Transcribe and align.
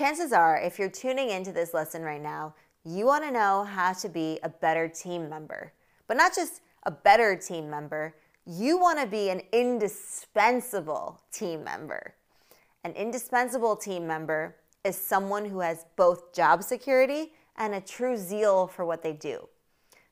chances 0.00 0.32
are, 0.32 0.56
if 0.56 0.78
you're 0.78 0.88
tuning 0.88 1.28
into 1.28 1.52
this 1.52 1.74
lesson 1.74 2.02
right 2.02 2.22
now, 2.22 2.54
you 2.86 3.04
want 3.04 3.22
to 3.22 3.30
know 3.30 3.64
how 3.64 3.92
to 3.92 4.08
be 4.08 4.38
a 4.42 4.48
better 4.48 4.88
team 4.88 5.28
member. 5.28 5.74
But 6.08 6.16
not 6.16 6.34
just 6.34 6.62
a 6.84 6.90
better 6.90 7.36
team 7.36 7.68
member, 7.68 8.14
you 8.46 8.78
want 8.78 8.98
to 8.98 9.06
be 9.06 9.28
an 9.28 9.42
indispensable 9.52 11.20
team 11.30 11.62
member. 11.62 12.14
An 12.82 12.92
indispensable 12.92 13.76
team 13.76 14.06
member 14.06 14.56
is 14.86 14.96
someone 14.96 15.44
who 15.44 15.60
has 15.60 15.84
both 15.96 16.32
job 16.32 16.62
security 16.62 17.32
and 17.56 17.74
a 17.74 17.80
true 17.82 18.16
zeal 18.16 18.66
for 18.68 18.86
what 18.86 19.02
they 19.02 19.12
do. 19.12 19.46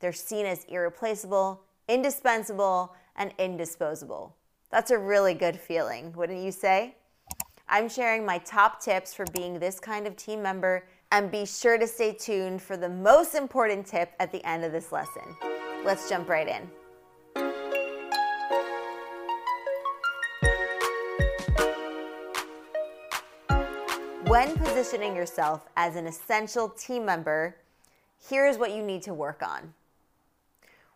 They're 0.00 0.14
seen 0.14 0.46
as 0.46 0.64
irreplaceable, 0.64 1.60
indispensable, 1.88 2.94
and 3.16 3.34
indisposable. 3.36 4.34
That's 4.70 4.90
a 4.90 4.98
really 4.98 5.34
good 5.34 5.60
feeling, 5.60 6.14
wouldn't 6.14 6.42
you 6.42 6.52
say? 6.52 6.96
I'm 7.66 7.88
sharing 7.88 8.26
my 8.26 8.38
top 8.38 8.80
tips 8.80 9.14
for 9.14 9.24
being 9.32 9.58
this 9.58 9.80
kind 9.80 10.06
of 10.06 10.16
team 10.16 10.42
member, 10.42 10.86
and 11.10 11.30
be 11.30 11.46
sure 11.46 11.78
to 11.78 11.86
stay 11.86 12.12
tuned 12.12 12.60
for 12.60 12.76
the 12.76 12.88
most 12.88 13.34
important 13.34 13.86
tip 13.86 14.12
at 14.20 14.30
the 14.32 14.44
end 14.46 14.64
of 14.64 14.72
this 14.72 14.92
lesson. 14.92 15.22
Let's 15.82 16.08
jump 16.08 16.28
right 16.28 16.46
in. 16.46 16.70
When 24.26 24.56
positioning 24.56 25.16
yourself 25.16 25.66
as 25.76 25.96
an 25.96 26.06
essential 26.06 26.68
team 26.68 27.06
member, 27.06 27.56
here's 28.28 28.58
what 28.58 28.72
you 28.72 28.82
need 28.82 29.02
to 29.02 29.14
work 29.14 29.42
on. 29.42 29.72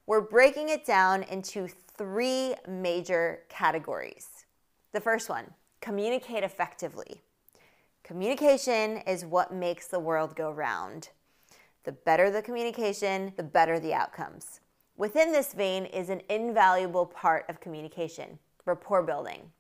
We're 0.07 0.21
breaking 0.21 0.69
it 0.69 0.85
down 0.85 1.23
into 1.23 1.69
three 1.97 2.55
major 2.67 3.41
categories. 3.49 4.45
The 4.93 5.01
first 5.01 5.29
one 5.29 5.53
communicate 5.81 6.45
effectively. 6.45 7.23
Communication 8.03 8.99
is 9.07 9.25
what 9.25 9.53
makes 9.53 9.87
the 9.87 10.01
world 10.01 10.35
go 10.35 10.51
round. 10.51 11.11
The 11.85 11.93
better 11.93 12.31
the 12.31 12.43
communication, 12.43 13.33
the 13.37 13.43
better 13.43 13.79
the 13.79 13.95
outcomes. 13.95 14.61
Within 14.97 15.31
this 15.31 15.53
vein 15.53 15.85
is 15.85 16.09
an 16.09 16.23
invaluable 16.29 17.07
part 17.07 17.45
of 17.49 17.61
communication 17.61 18.39
rapport 18.65 19.03
building. 19.03 19.53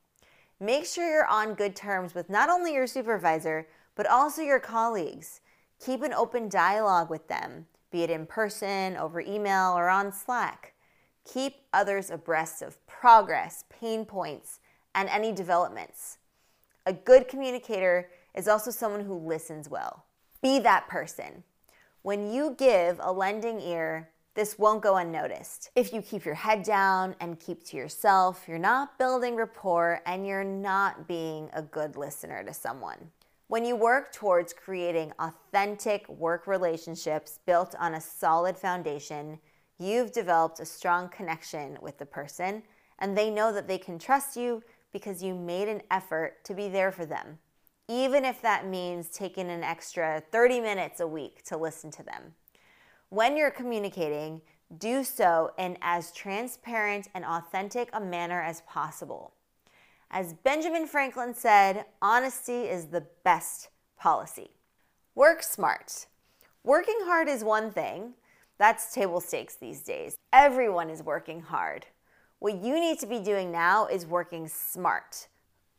Make 0.60 0.84
sure 0.84 1.08
you're 1.08 1.26
on 1.26 1.54
good 1.54 1.76
terms 1.76 2.14
with 2.14 2.28
not 2.28 2.50
only 2.50 2.74
your 2.74 2.86
supervisor, 2.86 3.68
but 3.94 4.06
also 4.06 4.42
your 4.42 4.58
colleagues. 4.58 5.40
Keep 5.84 6.02
an 6.02 6.12
open 6.12 6.48
dialogue 6.48 7.08
with 7.08 7.28
them, 7.28 7.66
be 7.92 8.02
it 8.02 8.10
in 8.10 8.26
person, 8.26 8.96
over 8.96 9.20
email, 9.20 9.72
or 9.76 9.88
on 9.88 10.12
Slack. 10.12 10.74
Keep 11.24 11.56
others 11.72 12.10
abreast 12.10 12.62
of 12.62 12.84
progress, 12.86 13.64
pain 13.70 14.04
points, 14.04 14.60
and 14.98 15.08
any 15.10 15.30
developments. 15.30 16.18
A 16.84 16.92
good 16.92 17.28
communicator 17.28 18.10
is 18.34 18.48
also 18.48 18.72
someone 18.72 19.04
who 19.04 19.14
listens 19.14 19.70
well. 19.70 20.04
Be 20.42 20.58
that 20.58 20.88
person. 20.88 21.44
When 22.02 22.32
you 22.32 22.56
give 22.58 22.98
a 23.00 23.12
lending 23.12 23.60
ear, 23.60 24.10
this 24.34 24.58
won't 24.58 24.82
go 24.82 24.96
unnoticed. 24.96 25.70
If 25.76 25.92
you 25.92 26.02
keep 26.02 26.24
your 26.24 26.34
head 26.34 26.64
down 26.64 27.14
and 27.20 27.38
keep 27.38 27.62
to 27.66 27.76
yourself, 27.76 28.44
you're 28.48 28.58
not 28.58 28.98
building 28.98 29.36
rapport 29.36 30.00
and 30.04 30.26
you're 30.26 30.42
not 30.42 31.06
being 31.06 31.48
a 31.52 31.62
good 31.62 31.94
listener 31.94 32.42
to 32.42 32.52
someone. 32.52 33.12
When 33.46 33.64
you 33.64 33.76
work 33.76 34.12
towards 34.12 34.52
creating 34.52 35.12
authentic 35.20 36.08
work 36.08 36.48
relationships 36.48 37.38
built 37.46 37.76
on 37.78 37.94
a 37.94 38.00
solid 38.00 38.56
foundation, 38.56 39.38
you've 39.78 40.10
developed 40.10 40.58
a 40.58 40.64
strong 40.64 41.08
connection 41.08 41.78
with 41.80 41.98
the 41.98 42.06
person 42.06 42.64
and 42.98 43.16
they 43.16 43.30
know 43.30 43.52
that 43.52 43.68
they 43.68 43.78
can 43.78 43.98
trust 43.98 44.36
you 44.36 44.62
because 44.92 45.22
you 45.22 45.34
made 45.34 45.68
an 45.68 45.82
effort 45.90 46.44
to 46.44 46.54
be 46.54 46.68
there 46.68 46.92
for 46.92 47.06
them, 47.06 47.38
even 47.88 48.24
if 48.24 48.40
that 48.42 48.66
means 48.66 49.08
taking 49.08 49.50
an 49.50 49.62
extra 49.62 50.22
30 50.32 50.60
minutes 50.60 51.00
a 51.00 51.06
week 51.06 51.42
to 51.44 51.56
listen 51.56 51.90
to 51.92 52.02
them. 52.02 52.34
When 53.10 53.36
you're 53.36 53.50
communicating, 53.50 54.42
do 54.76 55.02
so 55.02 55.52
in 55.58 55.78
as 55.80 56.12
transparent 56.12 57.08
and 57.14 57.24
authentic 57.24 57.88
a 57.92 58.00
manner 58.00 58.42
as 58.42 58.60
possible. 58.62 59.32
As 60.10 60.34
Benjamin 60.34 60.86
Franklin 60.86 61.34
said, 61.34 61.86
honesty 62.00 62.62
is 62.62 62.86
the 62.86 63.06
best 63.24 63.68
policy. 63.98 64.50
Work 65.14 65.42
smart. 65.42 66.06
Working 66.64 66.98
hard 67.02 67.28
is 67.28 67.42
one 67.44 67.70
thing. 67.70 68.14
That's 68.58 68.92
table 68.92 69.20
stakes 69.20 69.54
these 69.54 69.82
days. 69.82 70.18
Everyone 70.32 70.90
is 70.90 71.02
working 71.02 71.40
hard. 71.40 71.86
What 72.40 72.62
you 72.62 72.78
need 72.78 73.00
to 73.00 73.06
be 73.06 73.18
doing 73.18 73.50
now 73.50 73.86
is 73.86 74.06
working 74.06 74.46
smart. 74.46 75.26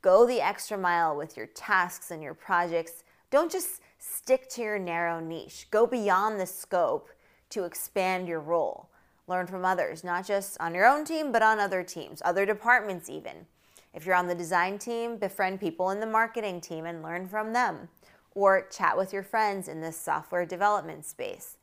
Go 0.02 0.25
the 0.25 0.42
extra 0.42 0.78
mile 0.78 1.16
with 1.16 1.38
your 1.38 1.46
tasks 1.47 2.12
and 2.12 2.22
your 2.22 2.34
projects. 2.34 3.03
Don't 3.31 3.52
just 3.52 3.81
stick 3.97 4.50
to 4.50 4.62
your 4.62 4.78
narrow 4.78 5.22
niche. 5.22 5.68
Go 5.72 5.88
beyond 5.88 6.38
the 6.40 6.46
scope 6.46 7.09
to 7.52 7.64
expand 7.64 8.28
your 8.28 8.42
role. 8.42 8.90
Learn 9.25 9.47
from 9.47 9.64
others, 9.64 10.03
not 10.03 10.25
just 10.28 10.59
on 10.59 10.74
your 10.74 10.86
own 10.86 11.06
team, 11.06 11.31
but 11.31 11.42
on 11.42 11.59
other 11.59 11.81
teams, 11.81 12.22
other 12.25 12.46
departments, 12.46 13.09
even. 13.09 13.46
If 13.94 14.06
you're 14.06 14.16
on 14.16 14.28
the 14.28 14.36
design 14.36 14.80
team, 14.80 15.18
befriend 15.18 15.62
people 15.62 15.91
in 15.91 16.00
the 16.00 16.06
marketing 16.06 16.59
team 16.59 16.86
and 16.86 17.02
learn 17.02 17.28
from 17.28 17.53
them. 17.53 17.88
Or 18.36 18.68
chat 18.70 18.97
with 18.97 19.14
your 19.14 19.24
friends 19.24 19.68
in 19.68 19.80
the 19.80 19.91
software 19.91 20.46
development 20.46 21.06
space. 21.06 21.58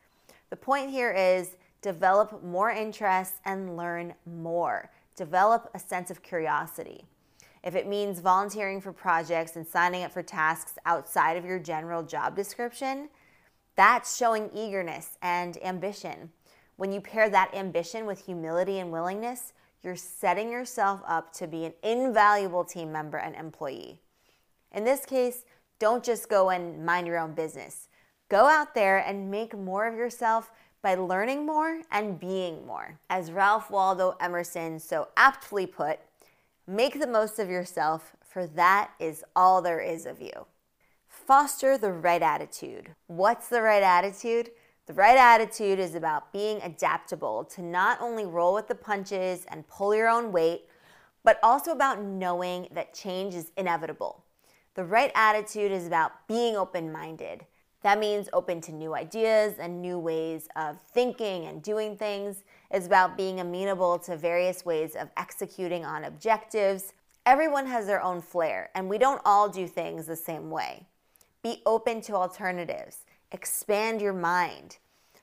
The 0.48 0.56
point 0.56 0.90
here 0.90 1.12
is 1.12 1.56
develop 1.82 2.42
more 2.42 2.70
interests 2.70 3.40
and 3.44 3.76
learn 3.76 4.14
more. 4.24 4.90
Develop 5.16 5.70
a 5.74 5.78
sense 5.78 6.10
of 6.10 6.22
curiosity. 6.22 7.04
If 7.64 7.74
it 7.74 7.88
means 7.88 8.20
volunteering 8.20 8.80
for 8.80 8.92
projects 8.92 9.56
and 9.56 9.66
signing 9.66 10.04
up 10.04 10.12
for 10.12 10.22
tasks 10.22 10.78
outside 10.86 11.36
of 11.36 11.44
your 11.44 11.58
general 11.58 12.02
job 12.02 12.36
description, 12.36 13.08
that's 13.74 14.16
showing 14.16 14.50
eagerness 14.54 15.18
and 15.20 15.58
ambition. 15.62 16.30
When 16.76 16.92
you 16.92 17.00
pair 17.00 17.28
that 17.28 17.54
ambition 17.54 18.06
with 18.06 18.24
humility 18.24 18.78
and 18.78 18.92
willingness, 18.92 19.52
you're 19.82 19.96
setting 19.96 20.50
yourself 20.50 21.00
up 21.06 21.32
to 21.34 21.46
be 21.46 21.64
an 21.64 21.72
invaluable 21.82 22.64
team 22.64 22.92
member 22.92 23.18
and 23.18 23.34
employee. 23.34 24.00
In 24.72 24.84
this 24.84 25.04
case, 25.04 25.44
don't 25.78 26.04
just 26.04 26.28
go 26.28 26.50
and 26.50 26.84
mind 26.84 27.06
your 27.06 27.18
own 27.18 27.34
business. 27.34 27.88
Go 28.28 28.46
out 28.46 28.74
there 28.74 28.98
and 28.98 29.30
make 29.30 29.56
more 29.56 29.86
of 29.86 29.94
yourself 29.94 30.50
by 30.86 30.94
learning 30.94 31.44
more 31.44 31.80
and 31.90 32.20
being 32.20 32.64
more. 32.64 32.96
As 33.10 33.32
Ralph 33.32 33.72
Waldo 33.72 34.16
Emerson 34.20 34.78
so 34.78 35.08
aptly 35.16 35.66
put, 35.66 35.98
make 36.64 37.00
the 37.00 37.08
most 37.08 37.40
of 37.40 37.50
yourself, 37.50 38.14
for 38.22 38.46
that 38.46 38.92
is 39.00 39.24
all 39.34 39.60
there 39.60 39.80
is 39.80 40.06
of 40.06 40.22
you. 40.22 40.46
Foster 41.08 41.76
the 41.76 41.90
right 41.90 42.22
attitude. 42.22 42.94
What's 43.08 43.48
the 43.48 43.62
right 43.62 43.82
attitude? 43.82 44.52
The 44.86 44.92
right 44.92 45.18
attitude 45.18 45.80
is 45.80 45.96
about 45.96 46.32
being 46.32 46.60
adaptable 46.62 47.42
to 47.46 47.62
not 47.62 48.00
only 48.00 48.24
roll 48.24 48.54
with 48.54 48.68
the 48.68 48.76
punches 48.76 49.44
and 49.48 49.66
pull 49.66 49.92
your 49.92 50.08
own 50.08 50.30
weight, 50.30 50.68
but 51.24 51.40
also 51.42 51.72
about 51.72 52.00
knowing 52.00 52.68
that 52.70 52.94
change 52.94 53.34
is 53.34 53.50
inevitable. 53.56 54.22
The 54.74 54.84
right 54.84 55.10
attitude 55.16 55.72
is 55.72 55.84
about 55.84 56.28
being 56.28 56.54
open 56.54 56.92
minded 56.92 57.44
that 57.82 57.98
means 57.98 58.28
open 58.32 58.60
to 58.62 58.72
new 58.72 58.94
ideas 58.94 59.54
and 59.58 59.80
new 59.80 59.98
ways 59.98 60.48
of 60.56 60.78
thinking 60.92 61.46
and 61.46 61.62
doing 61.62 61.96
things. 61.96 62.42
It's 62.70 62.86
about 62.86 63.16
being 63.16 63.40
amenable 63.40 63.98
to 64.00 64.16
various 64.16 64.64
ways 64.64 64.96
of 64.96 65.08
executing 65.16 65.84
on 65.84 66.04
objectives. 66.04 66.92
Everyone 67.26 67.66
has 67.66 67.86
their 67.86 68.02
own 68.02 68.22
flair, 68.22 68.70
and 68.74 68.88
we 68.88 68.98
don't 68.98 69.20
all 69.24 69.48
do 69.48 69.66
things 69.66 70.06
the 70.06 70.16
same 70.16 70.50
way. 70.50 70.86
Be 71.42 71.62
open 71.66 72.00
to 72.02 72.14
alternatives, 72.14 73.04
expand 73.30 74.00
your 74.00 74.12
mind. 74.12 74.78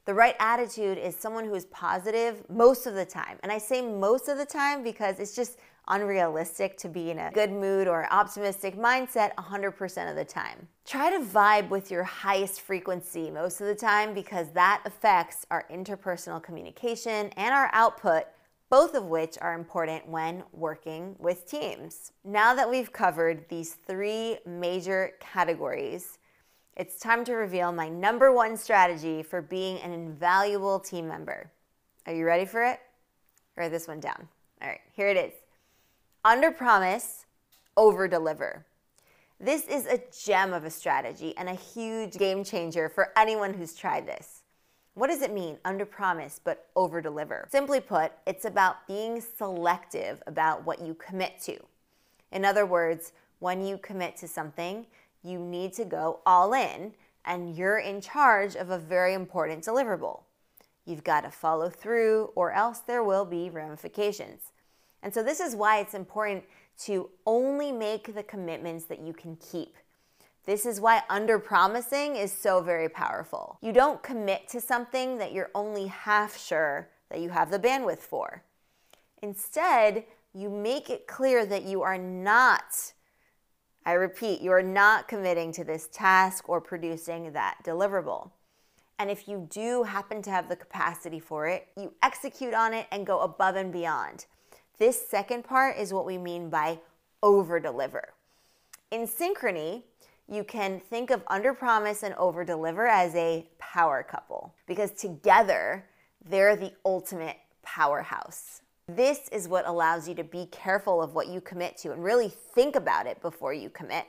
The 0.06 0.14
right 0.14 0.36
attitude 0.40 0.98
is 0.98 1.16
someone 1.16 1.46
who 1.46 1.56
is 1.56 1.66
positive 1.66 2.44
most 2.50 2.86
of 2.86 2.94
the 2.94 3.06
time. 3.06 3.38
And 3.42 3.52
I 3.52 3.58
say 3.58 3.82
most 3.82 4.28
of 4.28 4.38
the 4.38 4.46
time 4.46 4.84
because 4.84 5.20
it's 5.20 5.36
just 5.36 5.58
unrealistic 5.88 6.78
to 6.78 6.88
be 6.88 7.12
in 7.12 7.20
a 7.20 7.32
good 7.32 7.52
mood 7.52 7.88
or 7.88 8.12
optimistic 8.12 8.76
mindset 8.76 9.34
100% 9.36 10.10
of 10.10 10.16
the 10.16 10.26
time. 10.26 10.68
Try 10.86 11.12
to 11.12 11.24
vibe 11.24 11.70
with 11.70 11.92
your 11.92 12.04
highest 12.04 12.62
frequency 12.62 13.30
most 13.30 13.62
of 13.62 13.68
the 13.68 13.76
time 13.76 14.14
because 14.14 14.52
that 14.52 14.82
affects 14.86 15.46
our 15.52 15.66
interpersonal 15.72 16.42
communication 16.42 17.28
and 17.36 17.54
our 17.54 17.70
output, 17.74 18.24
both 18.70 18.96
of 18.96 19.06
which 19.06 19.38
are 19.42 19.54
important 19.54 20.08
when 20.08 20.44
working 20.52 21.16
with 21.20 21.50
teams. 21.50 22.12
Now 22.24 22.56
that 22.56 22.70
we've 22.70 22.92
covered 22.92 23.48
these 23.50 23.74
three 23.74 24.38
major 24.46 25.12
categories, 25.20 26.18
it's 26.76 26.98
time 26.98 27.24
to 27.26 27.34
reveal 27.34 27.72
my 27.72 27.88
number 27.88 28.32
one 28.32 28.58
strategy 28.58 29.22
for 29.22 29.42
being 29.42 29.80
an 29.80 29.92
invaluable 29.92 30.80
team 30.80 31.08
member. 31.08 31.52
Are 32.08 32.14
you 32.14 32.26
ready 32.26 32.46
for 32.46 32.64
it? 32.64 32.80
Write 33.56 33.70
this 33.70 33.88
one 33.88 34.00
down. 34.00 34.28
All 34.62 34.70
right, 34.70 34.82
here 34.96 35.08
it 35.08 35.18
is 35.18 35.43
under 36.26 36.52
promise, 36.52 37.26
over 37.76 38.08
deliver. 38.08 38.66
This 39.42 39.68
is 39.68 39.86
a 39.86 40.00
gem 40.26 40.54
of 40.54 40.64
a 40.64 40.70
strategy 40.70 41.36
and 41.38 41.50
a 41.50 41.54
huge 41.54 42.14
game 42.14 42.46
changer 42.46 42.88
for 42.88 43.12
anyone 43.18 43.54
who's 43.54 43.76
tried 43.76 44.08
this. 44.08 44.44
What 44.94 45.08
does 45.08 45.22
it 45.22 45.34
mean, 45.34 45.58
under 45.66 45.86
promise 45.86 46.40
but 46.42 46.70
over 46.78 47.02
deliver? 47.02 47.50
Simply 47.52 47.82
put, 47.82 48.14
it's 48.26 48.46
about 48.46 48.88
being 48.88 49.22
selective 49.38 50.24
about 50.26 50.66
what 50.66 50.80
you 50.80 50.94
commit 50.94 51.42
to. 51.42 51.58
In 52.32 52.46
other 52.46 52.66
words, 52.66 53.12
when 53.40 53.66
you 53.66 53.78
commit 53.78 54.16
to 54.18 54.28
something, 54.28 54.86
you 55.24 55.40
need 55.40 55.74
to 55.74 55.84
go 55.84 56.22
all 56.26 56.54
in 56.54 56.94
and 57.26 57.54
you're 57.56 57.80
in 57.80 58.00
charge 58.00 58.56
of 58.56 58.70
a 58.70 58.80
very 58.80 59.14
important 59.14 59.66
deliverable. 59.66 60.22
You've 60.86 61.04
got 61.04 61.22
to 61.22 61.32
follow 61.32 61.70
through, 61.70 62.32
or 62.36 62.52
else 62.52 62.80
there 62.80 63.04
will 63.04 63.26
be 63.26 63.50
ramifications. 63.50 64.52
And 65.04 65.14
so, 65.14 65.22
this 65.22 65.40
is 65.40 65.56
why 65.56 65.80
it's 65.80 65.94
important 65.94 66.46
to 66.86 67.10
only 67.28 67.72
make 67.72 68.16
the 68.16 68.24
commitments 68.24 68.86
that 68.86 69.02
you 69.02 69.14
can 69.14 69.36
keep. 69.36 69.76
This 70.46 70.66
is 70.66 70.82
why 70.82 71.04
under 71.10 71.40
promising 71.40 72.16
is 72.16 72.32
so 72.32 72.62
very 72.62 72.90
powerful. 72.90 73.58
You 73.62 73.72
don't 73.72 74.02
commit 74.02 74.50
to 74.50 74.60
something 74.60 75.18
that 75.20 75.32
you're 75.32 75.52
only 75.54 75.88
half 75.88 76.38
sure 76.38 76.90
that 77.10 77.22
you 77.22 77.30
have 77.30 77.52
the 77.52 77.60
bandwidth 77.60 78.00
for. 78.00 78.44
Instead, 79.22 80.04
you 80.34 80.50
make 80.50 80.90
it 80.90 81.08
clear 81.08 81.46
that 81.46 81.64
you 81.64 81.82
are 81.84 81.98
not, 81.98 82.94
I 83.86 83.94
repeat, 83.94 84.42
you 84.42 84.52
are 84.52 84.64
not 84.64 85.08
committing 85.08 85.54
to 85.54 85.64
this 85.64 85.88
task 85.94 86.50
or 86.50 86.60
producing 86.60 87.32
that 87.34 87.58
deliverable. 87.64 88.32
And 89.00 89.10
if 89.10 89.28
you 89.28 89.48
do 89.50 89.84
happen 89.84 90.22
to 90.24 90.32
have 90.32 90.50
the 90.50 90.56
capacity 90.56 91.20
for 91.20 91.48
it, 91.48 91.68
you 91.78 91.94
execute 92.02 92.54
on 92.54 92.74
it 92.74 92.88
and 92.92 93.06
go 93.06 93.20
above 93.20 93.56
and 93.56 93.72
beyond. 93.72 94.26
This 94.80 95.08
second 95.08 95.44
part 95.44 95.78
is 95.78 95.94
what 95.94 96.06
we 96.06 96.18
mean 96.18 96.50
by 96.50 96.80
over 97.22 97.60
deliver. 97.60 98.14
In 98.92 99.08
synchrony, 99.08 99.84
you 100.28 100.44
can 100.44 100.80
think 100.80 101.12
of 101.12 101.24
under 101.28 101.54
promise 101.54 102.04
and 102.04 102.16
over 102.16 102.44
deliver 102.44 102.88
as 102.88 103.14
a 103.16 103.48
power 103.60 104.04
couple 104.04 104.56
because 104.66 104.92
together 104.92 105.86
they're 106.26 106.56
the 106.56 106.72
ultimate 106.86 107.38
powerhouse. 107.62 108.62
This 108.88 109.30
is 109.32 109.48
what 109.48 109.68
allows 109.68 110.10
you 110.10 110.16
to 110.16 110.24
be 110.24 110.48
careful 110.52 111.02
of 111.02 111.14
what 111.14 111.28
you 111.28 111.40
commit 111.40 111.78
to 111.78 111.92
and 111.92 112.04
really 112.04 112.30
think 112.30 112.76
about 112.76 113.06
it 113.06 113.22
before 113.22 113.54
you 113.54 113.70
commit. 113.70 114.06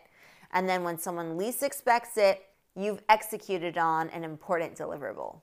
And 0.52 0.68
then 0.68 0.82
when 0.82 0.98
someone 0.98 1.36
least 1.36 1.62
expects 1.62 2.16
it, 2.16 2.42
you've 2.74 3.02
executed 3.08 3.76
on 3.76 4.08
an 4.10 4.24
important 4.24 4.76
deliverable. 4.76 5.40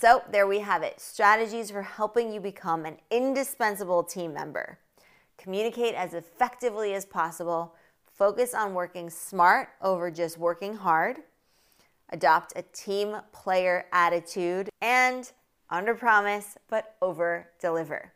So, 0.00 0.22
there 0.30 0.46
we 0.46 0.60
have 0.60 0.84
it 0.84 1.00
strategies 1.00 1.72
for 1.72 1.82
helping 1.82 2.32
you 2.32 2.38
become 2.38 2.84
an 2.84 2.98
indispensable 3.10 4.04
team 4.04 4.32
member. 4.32 4.78
Communicate 5.36 5.96
as 5.96 6.14
effectively 6.14 6.94
as 6.94 7.04
possible, 7.04 7.74
focus 8.06 8.54
on 8.54 8.74
working 8.74 9.10
smart 9.10 9.70
over 9.82 10.08
just 10.12 10.38
working 10.38 10.76
hard, 10.76 11.16
adopt 12.10 12.52
a 12.54 12.62
team 12.72 13.16
player 13.32 13.86
attitude, 13.92 14.68
and 14.80 15.32
under 15.68 15.96
promise 15.96 16.56
but 16.68 16.94
over 17.02 17.48
deliver. 17.60 18.12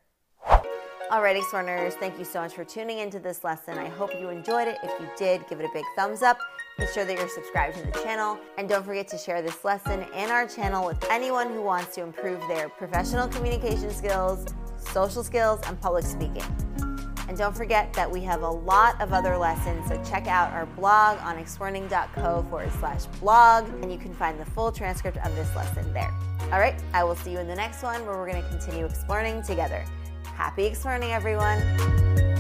Alrighty, 1.11 1.41
Explearners, 1.41 1.95
thank 1.95 2.17
you 2.17 2.25
so 2.25 2.43
much 2.43 2.55
for 2.55 2.65
tuning 2.65 2.99
into 2.99 3.19
this 3.19 3.43
lesson. 3.43 3.77
I 3.77 3.89
hope 3.89 4.13
you 4.21 4.29
enjoyed 4.29 4.69
it. 4.69 4.79
If 4.85 5.01
you 5.01 5.09
did, 5.19 5.49
give 5.49 5.59
it 5.59 5.65
a 5.65 5.71
big 5.75 5.85
thumbs 5.97 6.23
up. 6.23 6.39
Make 6.79 6.89
sure 6.89 7.05
that 7.05 7.17
you're 7.17 7.29
subscribed 7.29 7.77
to 7.77 7.85
the 7.85 7.93
channel. 8.03 8.39
And 8.57 8.69
don't 8.69 8.85
forget 8.85 9.07
to 9.09 9.19
share 9.19 9.43
this 9.43 9.65
lesson 9.65 10.05
and 10.15 10.31
our 10.31 10.47
channel 10.47 10.87
with 10.87 11.05
anyone 11.11 11.53
who 11.53 11.63
wants 11.63 11.95
to 11.97 12.03
improve 12.03 12.41
their 12.49 12.69
professional 12.69 13.29
communication 13.29 13.91
skills, 13.91 14.47
social 14.79 15.23
skills, 15.23 15.61
and 15.67 15.81
public 15.81 16.05
speaking. 16.05 16.45
And 17.29 17.39
don't 17.39 17.57
forget 17.57 17.93
that 17.95 18.11
we 18.11 18.21
have 18.23 18.43
a 18.43 18.51
lot 18.51 19.01
of 19.01 19.13
other 19.13 19.39
lessons, 19.39 19.89
so 19.89 20.03
check 20.05 20.27
out 20.27 20.53
our 20.53 20.67
blog 20.67 21.19
on 21.21 21.39
explearning.co 21.39 22.47
forward 22.51 22.71
slash 22.79 23.07
blog, 23.21 23.69
and 23.83 23.91
you 23.91 23.97
can 23.97 24.13
find 24.13 24.39
the 24.39 24.45
full 24.45 24.71
transcript 24.71 25.17
of 25.19 25.35
this 25.35 25.55
lesson 25.57 25.91
there. 25.95 26.13
All 26.53 26.59
right, 26.59 26.79
I 26.93 27.05
will 27.05 27.17
see 27.17 27.33
you 27.33 27.39
in 27.39 27.49
the 27.49 27.55
next 27.55 27.83
one 27.83 28.05
where 28.05 28.19
we're 28.19 28.31
going 28.31 28.43
to 28.43 28.49
continue 28.51 28.85
exploring 28.85 29.43
together. 29.43 29.85
Happy 30.25 30.67
Explearning, 30.67 31.13
everyone. 31.13 32.32